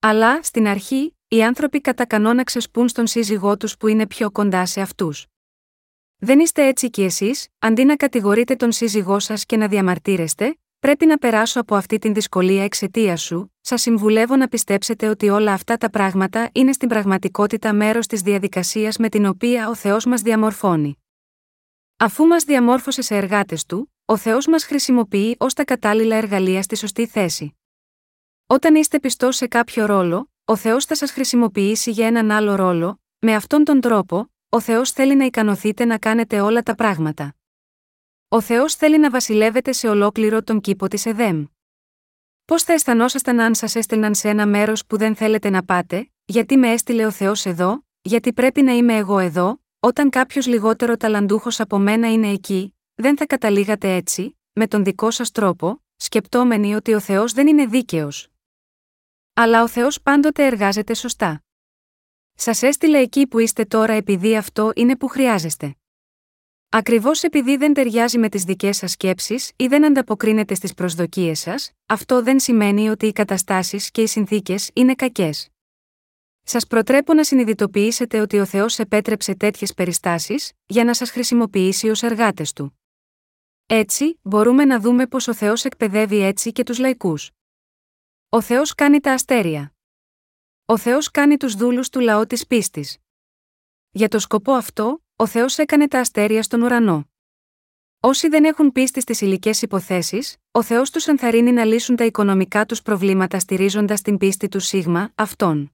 [0.00, 4.66] Αλλά, στην αρχή, οι άνθρωποι κατά κανόνα ξεσπούν στον σύζυγό τους που είναι πιο κοντά
[4.66, 5.26] σε αυτούς.
[6.16, 11.06] Δεν είστε έτσι κι εσείς, αντί να κατηγορείτε τον σύζυγό σας και να διαμαρτύρεστε, πρέπει
[11.06, 15.76] να περάσω από αυτή την δυσκολία εξαιτία σου, σας συμβουλεύω να πιστέψετε ότι όλα αυτά
[15.76, 20.94] τα πράγματα είναι στην πραγματικότητα μέρος της διαδικασίας με την οποία ο Θεός μας διαμορφώνει.
[21.96, 26.76] Αφού μας διαμόρφωσε σε εργάτες του, ο Θεός μας χρησιμοποιεί ως τα κατάλληλα εργαλεία στη
[26.76, 27.58] σωστή θέση.
[28.46, 33.00] Όταν είστε πιστός σε κάποιο ρόλο, ο Θεός θα σας χρησιμοποιήσει για έναν άλλο ρόλο,
[33.18, 37.34] με αυτόν τον τρόπο, ο Θεός θέλει να ικανοθείτε να κάνετε όλα τα πράγματα.
[38.28, 41.44] Ο Θεός θέλει να βασιλεύετε σε ολόκληρο τον κήπο της ΕΔΕΜ.
[42.44, 46.56] Πώς θα αισθανόσασταν αν σας έστελναν σε ένα μέρος που δεν θέλετε να πάτε, γιατί
[46.56, 51.60] με έστειλε ο Θεός εδώ, γιατί πρέπει να είμαι εγώ εδώ, όταν κάποιος λιγότερο ταλαντούχος
[51.60, 56.94] από μένα είναι εκεί, δεν θα καταλήγατε έτσι, με τον δικό σας τρόπο, σκεπτόμενοι ότι
[56.94, 58.28] ο Θεός δεν είναι δίκαιος.
[59.34, 61.44] Αλλά ο Θεός πάντοτε εργάζεται σωστά.
[62.34, 65.74] Σας έστειλε εκεί που είστε τώρα επειδή αυτό είναι που χρειάζεστε.
[66.68, 71.72] Ακριβώς επειδή δεν ταιριάζει με τις δικές σας σκέψεις ή δεν ανταποκρίνεται στις προσδοκίες σας,
[71.86, 75.48] αυτό δεν σημαίνει ότι οι καταστάσεις και οι συνθήκες είναι κακές.
[76.42, 82.02] Σας προτρέπω να συνειδητοποιήσετε ότι ο Θεός επέτρεψε τέτοιες περιστάσεις, για να σας χρησιμοποιήσει ως
[82.02, 82.79] εργάτες του.
[83.72, 87.30] Έτσι, μπορούμε να δούμε πως ο Θεός εκπαιδεύει έτσι και τους λαϊκούς.
[88.28, 89.74] Ο Θεός κάνει τα αστέρια.
[90.64, 92.98] Ο Θεός κάνει τους δούλους του λαό της πίστης.
[93.90, 97.10] Για το σκοπό αυτό, ο Θεός έκανε τα αστέρια στον ουρανό.
[98.00, 102.66] Όσοι δεν έχουν πίστη στις υλικές υποθέσεις, ο Θεός τους ενθαρρύνει να λύσουν τα οικονομικά
[102.66, 105.72] τους προβλήματα στηρίζοντας την πίστη του σίγμα αυτών.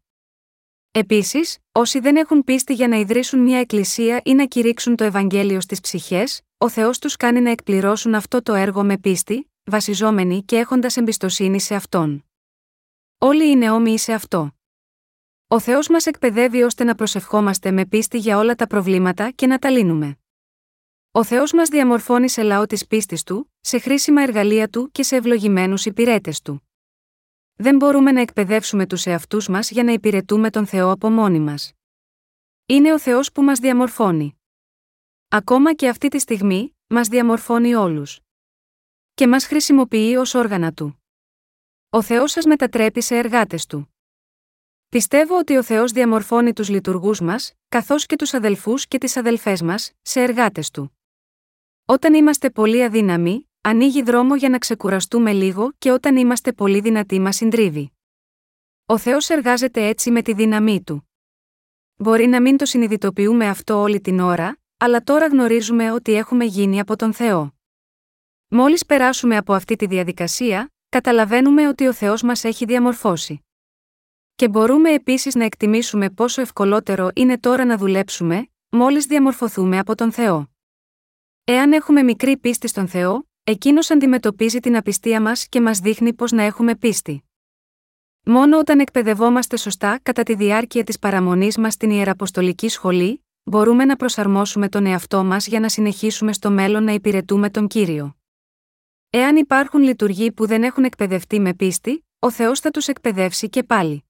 [0.91, 5.61] Επίσης, όσοι δεν έχουν πίστη για να ιδρύσουν μια εκκλησία ή να κηρύξουν το Ευαγγέλιο
[5.61, 10.57] στις ψυχές, ο Θεός τους κάνει να εκπληρώσουν αυτό το έργο με πίστη, βασιζόμενοι και
[10.57, 12.25] έχοντας εμπιστοσύνη σε αυτόν.
[13.19, 14.51] Όλοι είναι όμοιοι σε αυτό.
[15.49, 19.59] Ο Θεός μας εκπαιδεύει ώστε να προσευχόμαστε με πίστη για όλα τα προβλήματα και να
[19.59, 20.19] τα λύνουμε.
[21.11, 25.17] Ο Θεός μας διαμορφώνει σε λαό της πίστης του, σε χρήσιμα εργαλεία του και σε
[25.17, 26.69] ευλογημένους υπηρέτες του.
[27.55, 31.73] Δεν μπορούμε να εκπαιδεύσουμε τους εαυτούς μας για να υπηρετούμε τον Θεό από μόνοι μας.
[32.67, 34.36] Είναι ο Θεός που μας διαμορφώνει.
[35.29, 38.21] Ακόμα και αυτή τη στιγμή, μας διαμορφώνει όλους.
[39.15, 41.03] Και μας χρησιμοποιεί ως όργανα του.
[41.91, 43.95] Ο Θεός σας μετατρέπει σε εργάτες του.
[44.89, 49.63] Πιστεύω ότι ο Θεός διαμορφώνει τους λειτουργούς μας, καθώς και τους αδελφούς και τις αδελφές
[49.63, 50.99] μας, σε εργάτες του.
[51.85, 57.21] Όταν είμαστε πολύ αδύναμοι, ανοίγει δρόμο για να ξεκουραστούμε λίγο και όταν είμαστε πολύ δυνατοί
[57.21, 57.93] μας συντρίβει.
[58.87, 61.11] Ο Θεός εργάζεται έτσι με τη δύναμή του.
[61.97, 66.81] Μπορεί να μην το συνειδητοποιούμε αυτό όλη την ώρα, αλλά τώρα γνωρίζουμε ότι έχουμε γίνει
[66.81, 67.55] από τον Θεό.
[68.49, 73.45] Μόλις περάσουμε από αυτή τη διαδικασία, καταλαβαίνουμε ότι ο Θεός μας έχει διαμορφώσει.
[74.35, 80.13] Και μπορούμε επίσης να εκτιμήσουμε πόσο ευκολότερο είναι τώρα να δουλέψουμε, μόλις διαμορφωθούμε από τον
[80.13, 80.51] Θεό.
[81.45, 86.33] Εάν έχουμε μικρή πίστη στον Θεό, εκείνος αντιμετωπίζει την απιστία μας και μας δείχνει πώς
[86.33, 87.25] να έχουμε πίστη.
[88.23, 93.97] Μόνο όταν εκπαιδευόμαστε σωστά κατά τη διάρκεια της παραμονής μας στην ιεραποστολική σχολή, μπορούμε να
[93.97, 98.17] προσαρμόσουμε τον εαυτό μας για να συνεχίσουμε στο μέλλον να υπηρετούμε τον κύριο.
[99.11, 103.63] Εάν υπάρχουν λειτουργοί που δεν έχουν εκπαιδευτεί με πίστη, ο Θεός θα τους εκπαιδεύσει και
[103.63, 104.05] πάλι.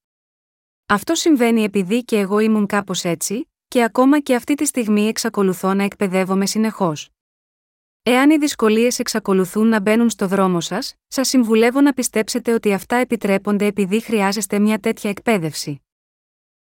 [0.86, 5.74] Αυτό συμβαίνει επειδή και εγώ ήμουν κάπως έτσι, και ακόμα και αυτή τη στιγμή εξακολουθώ
[5.74, 7.10] να εκπαιδεύομαι συνεχώς.
[8.02, 12.96] Εάν οι δυσκολίες εξακολουθούν να μπαίνουν στο δρόμο σας, σας συμβουλεύω να πιστέψετε ότι αυτά
[12.96, 15.85] επιτρέπονται επειδή χρειάζεστε μια τέτοια εκπαίδευση.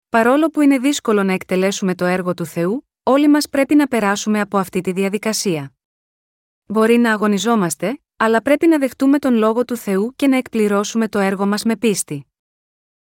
[0.10, 4.40] Παρόλο που είναι δύσκολο να εκτελέσουμε το έργο του Θεού, όλοι μας πρέπει να περάσουμε
[4.40, 5.74] από αυτή τη διαδικασία.
[6.66, 11.20] Μπορεί να αγωνιζόμαστε, αλλά πρέπει να δεχτούμε τον λόγο του Θεού και να εκπληρώσουμε το
[11.20, 12.26] έργο μας με πίστη.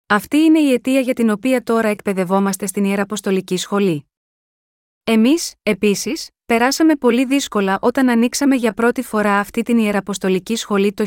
[0.05, 4.09] Αυτή είναι η αιτία για την οποία τώρα εκπαιδευόμαστε στην Ιεραποστολική Σχολή.
[5.03, 11.05] Εμείς, επίσης, περάσαμε πολύ δύσκολα όταν ανοίξαμε για πρώτη φορά αυτή την Ιεραποστολική Σχολή το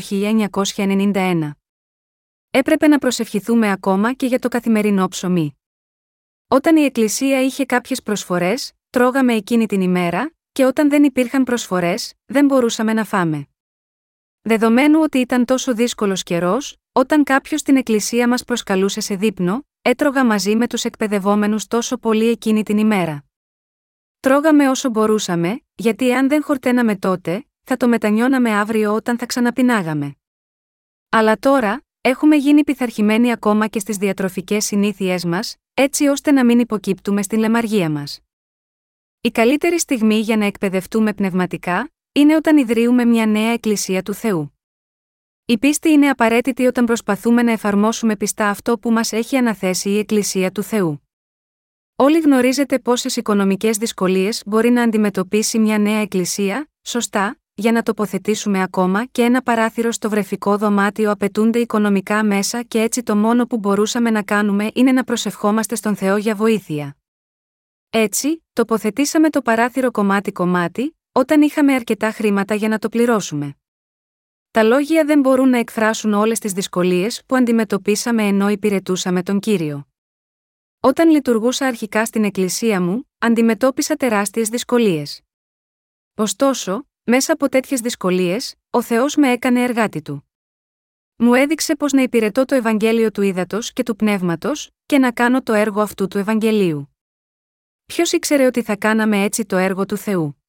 [0.75, 1.51] 1991.
[2.49, 5.58] Έπρεπε να προσευχηθούμε ακόμα και για το καθημερινό ψωμί.
[6.51, 12.13] Όταν η Εκκλησία είχε κάποιες προσφορές, τρώγαμε εκείνη την ημέρα, και όταν δεν υπήρχαν προσφορές,
[12.25, 13.47] δεν μπορούσαμε να φάμε.
[14.41, 20.25] Δεδομένου ότι ήταν τόσο δύσκολος καιρός, όταν κάποιος στην εκκλησία μας προσκαλούσε σε δείπνο, έτρωγα
[20.25, 23.25] μαζί με τους εκπαιδευόμενους τόσο πολύ εκείνη την ημέρα.
[24.19, 30.15] Τρώγαμε όσο μπορούσαμε, γιατί αν δεν χορτέναμε τότε, θα το μετανιώναμε αύριο όταν θα ξαναπεινάγαμε.
[31.09, 36.59] Αλλά τώρα, έχουμε γίνει πειθαρχημένοι ακόμα και στις διατροφικές συνήθειές μας, έτσι ώστε να μην
[36.59, 38.19] υποκύπτουμε στην λεμαργία μας.
[39.21, 44.53] Η καλύτερη στιγμή για να εκπαιδευτούμε πνευματικά, είναι όταν ιδρύουμε μια νέα εκκλησία του Θεού.
[45.45, 49.97] Η πίστη είναι απαραίτητη όταν προσπαθούμε να εφαρμόσουμε πιστά αυτό που μας έχει αναθέσει η
[49.97, 51.01] Εκκλησία του Θεού.
[51.95, 58.61] Όλοι γνωρίζετε πόσες οικονομικές δυσκολίες μπορεί να αντιμετωπίσει μια νέα Εκκλησία, σωστά, για να τοποθετήσουμε
[58.61, 63.57] ακόμα και ένα παράθυρο στο βρεφικό δωμάτιο απαιτούνται οικονομικά μέσα και έτσι το μόνο που
[63.57, 66.97] μπορούσαμε να κάνουμε είναι να προσευχόμαστε στον Θεό για βοήθεια.
[67.89, 73.55] Έτσι, τοποθετήσαμε το παράθυρο κομμάτι-κομμάτι, όταν είχαμε αρκετά χρήματα για να το πληρώσουμε.
[74.51, 79.87] Τα λόγια δεν μπορούν να εκφράσουν όλες τις δυσκολίες που αντιμετωπίσαμε ενώ υπηρετούσαμε τον κύριο.
[80.79, 85.21] Όταν λειτουργούσα αρχικά στην εκκλησία μου, αντιμετώπισα τεράστιες δυσκολίες.
[86.15, 90.29] Ωστόσο, μέσα από τέτοιες δυσκολίες, ο Θεός με έκανε εργάτη του.
[91.15, 95.41] Μου έδειξε πώς να υπηρετώ το Ευαγγέλιο του Ήδατος και του Πνεύματος, και να κάνω
[95.41, 96.95] το έργο αυτού του Ευαγγελίου.
[97.85, 100.43] Ποιος ήξερε ότι θα κάναμε έτσι το έργο του Θεού;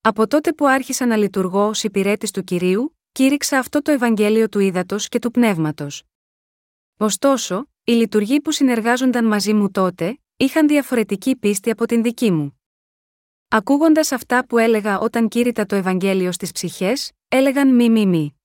[0.00, 4.58] Από τότε που άρχισα να λειτουργώ ως υπηρέτης του κυρίου, κήρυξα αυτό το Ευαγγέλιο του
[4.58, 6.02] Ήδατος και του Πνεύματος.
[6.96, 12.60] Ωστόσο, οι λειτουργοί που συνεργάζονταν μαζί μου τότε, είχαν διαφορετική πίστη από την δική μου.
[13.56, 18.40] Ακούγοντας αυτά που έλεγα όταν κήρυτα το Ευαγγέλιο στις ψυχές, έλεγαν μη μη μη.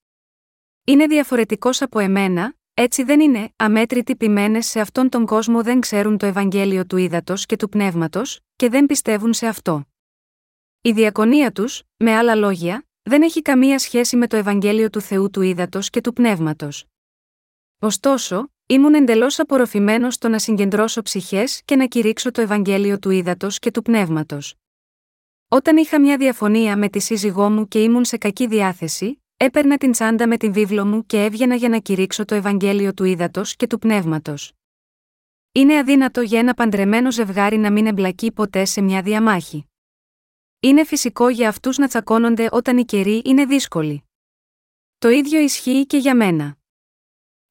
[0.85, 6.17] Είναι διαφορετικός από εμένα, έτσι δεν είναι, αμέτρητοι ποιμένες σε αυτόν τον κόσμο δεν ξέρουν
[6.17, 9.85] το Ευαγγέλιο του ύδατος και του πνεύματος, και δεν πιστεύουν σε αυτό.
[10.81, 15.29] Η διακονία τους, με άλλα λόγια, δεν έχει καμία σχέση με το Ευαγγέλιο του Θεού
[15.29, 16.85] του ύδατος και του πνεύματος.
[17.79, 23.59] Ωστόσο, ήμουν εντελώς απορροφημένος στο να συγκεντρώσω ψυχές και να κηρύξω το Ευαγγέλιο του ύδατος
[23.59, 24.53] και του πνεύματος.
[25.51, 29.91] Όταν είχα μια διαφωνία με τη σύζυγό μου και ήμουν σε κακή διάθεση, έπαιρνα την
[29.91, 33.67] τσάντα με την βίβλο μου και έβγαινα για να κηρύξω το Ευαγγέλιο του ύδατο και
[33.67, 34.53] του πνεύματος.
[35.51, 39.65] Είναι αδύνατο για ένα παντρεμένο ζευγάρι να μην εμπλακεί ποτέ σε μια διαμάχη.
[40.59, 44.03] Είναι φυσικό για αυτούς να τσακώνονται όταν οι καιροί είναι δύσκολοι.
[44.97, 46.57] Το ίδιο ισχύει και για μένα.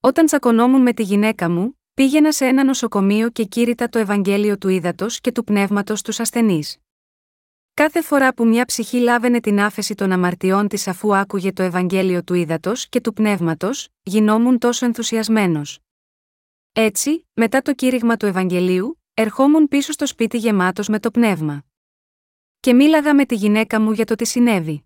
[0.01, 4.69] Όταν τσακωνόμουν με τη γυναίκα μου, πήγαινα σε ένα νοσοκομείο και κήρυτα το Ευαγγέλιο του
[4.69, 6.79] ύδατο και του πνεύματος στους ασθενείς.
[7.79, 12.23] Κάθε φορά που μια ψυχή λάβαινε την άφεση των αμαρτιών της αφού άκουγε το Ευαγγέλιο
[12.23, 15.79] του ύδατο και του πνεύματος, γινόμουν τόσο ενθουσιασμένος.
[16.73, 21.65] Έτσι, μετά το κήρυγμα του Ευαγγελίου, ερχόμουν πίσω στο σπίτι γεμάτος με το πνεύμα.
[22.61, 24.85] Και μίλαγα με τη γυναίκα μου για το τι συνέβη.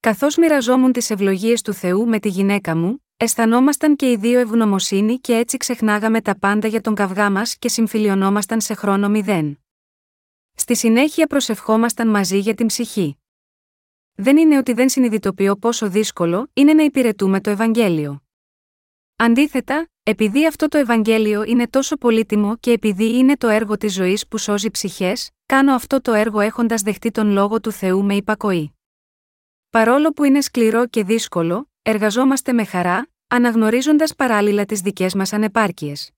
[0.00, 5.18] Καθώς μοιραζόμουν τις ευλογίες του Θεού με τη γυναίκα μου, αισθανόμασταν και οι δύο ευγνωμοσύνη
[5.18, 9.58] και έτσι ξεχνάγαμε τα πάντα για τον καυγά μας και συμφιλιωνόμασταν σε χρόνο μηδέν.
[10.60, 13.18] Στη συνέχεια προσευχόμασταν μαζί για την ψυχή.
[14.14, 18.22] Δεν είναι ότι δεν συνειδητοποιώ πόσο δύσκολο είναι να υπηρετούμε το Ευαγγέλιο.
[19.16, 24.26] Αντίθετα, επειδή αυτό το Ευαγγέλιο είναι τόσο πολύτιμο και επειδή είναι το έργο της ζωής
[24.28, 28.74] που σώζει ψυχές, κάνω αυτό το έργο έχοντας δεχτεί τον λόγο του Θεού με υπακοή.
[29.70, 36.10] Παρόλο που είναι σκληρό και δύσκολο, εργαζόμαστε με χαρά, αναγνωρίζοντας παράλληλα τις δικές μας ανεπάρκειες.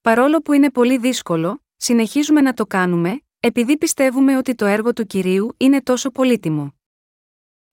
[0.00, 5.06] Παρόλο που είναι πολύ δύσκολο, συνεχίζουμε να το κάνουμε, επειδή πιστεύουμε ότι το έργο του
[5.06, 6.74] κυρίου είναι τόσο πολύτιμο.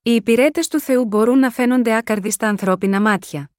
[0.02, 3.50] Οι υπηρέτες του Θεού μπορούν να φαίνονται άκαρδοι στα ανθρώπινα μάτια.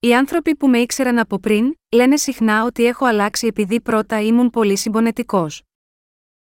[0.00, 4.50] Οι άνθρωποι που με ήξεραν από πριν, λένε συχνά ότι έχω αλλάξει επειδή πρώτα ήμουν
[4.50, 5.62] πολύ συμπονετικός.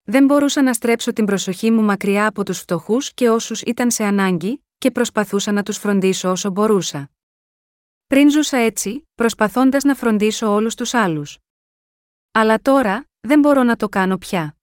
[0.03, 4.05] Δεν μπορούσα να στρέψω την προσοχή μου μακριά από τους φτωχούς και όσους ήταν σε
[4.05, 7.11] ανάγκη, και προσπαθούσα να τους φροντίσω όσο μπορούσα.
[8.07, 11.39] Πριν ζούσα έτσι, προσπαθώντας να φροντίσω όλους τους άλλους.
[12.33, 14.56] Αλλά τώρα, δεν μπορώ να το κάνω πια.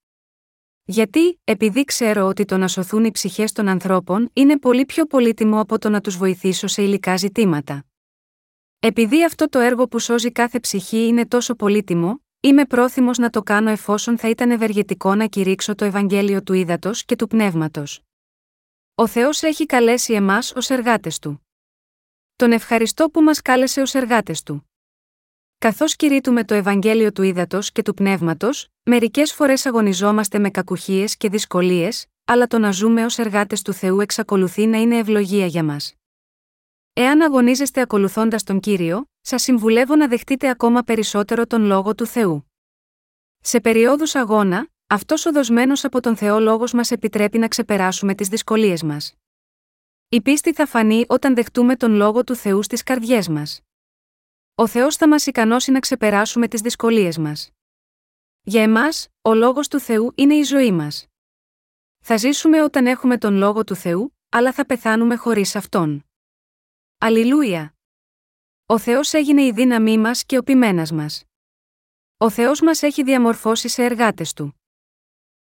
[0.86, 5.60] Γιατί, επειδή ξέρω ότι το να σωθούν οι ψυχές των ανθρώπων είναι πολύ πιο πολύτιμο
[5.60, 7.86] από το να τους βοηθήσω σε υλικά ζητήματα.
[8.80, 13.42] Επειδή αυτό το έργο που σώζει κάθε ψυχή είναι τόσο πολύτιμο, είμαι πρόθυμος να το
[13.42, 18.02] κάνω εφόσον θα ήταν ευεργετικό να κηρύξω το Ευαγγέλιο του ύδατο και του πνεύματος.
[18.96, 21.48] Ο Θεός έχει καλέσει εμάς ως εργάτες του.
[22.36, 24.73] Τον ευχαριστώ που μας κάλεσε ως εργάτες του.
[25.64, 31.30] Καθώς κηρύττουμε το Ευαγγέλιο του ύδατο και του πνεύματος, μερικές φορές αγωνιζόμαστε με κακουχίες και
[31.30, 35.94] δυσκολίες, αλλά το να ζούμε ως εργάτες του Θεού εξακολουθεί να είναι ευλογία για μας.
[36.94, 42.52] Εάν αγωνίζεστε ακολουθώντας τον κύριο, σας συμβουλεύω να δεχτείτε ακόμα περισσότερο τον λόγο του Θεού.
[43.40, 48.28] Σε περιόδους αγώνα, αυτός ο δοσμένος από τον Θεό λόγος μας επιτρέπει να ξεπεράσουμε τις
[48.28, 49.14] δυσκολίες μας.
[50.10, 53.62] Η πίστη θα φανεί όταν δεχτούμε τον λόγο του Θεού στις καρδιές μας.
[54.56, 57.50] Ο Θεός θα μας ικανώσει να ξεπεράσουμε τις δυσκολίες μας.
[58.42, 61.08] Για εμάς, ο λόγος του Θεού είναι η ζωή μας.
[62.00, 66.06] Θα ζήσουμε όταν έχουμε τον λόγο του Θεού, αλλά θα πεθάνουμε χωρίς αυτόν.
[66.98, 67.76] Αλληλούια!
[68.66, 71.24] Ο Θεός έγινε η δύναμή μας και ο ποιμένας μας.
[72.18, 74.63] Ο Θεός μας έχει διαμορφώσει σε εργάτες του.